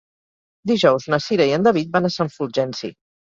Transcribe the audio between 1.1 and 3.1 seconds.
na Cira i en David van a Sant Fulgenci.